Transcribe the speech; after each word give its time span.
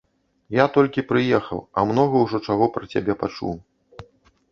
Я 0.59 0.63
толькі 0.77 1.03
прыехаў, 1.11 1.59
а 1.77 1.83
многа 1.89 2.15
ўжо 2.23 2.37
чаго 2.47 2.65
пра 2.79 2.89
цябе 2.95 3.13
пачуў. 3.21 3.53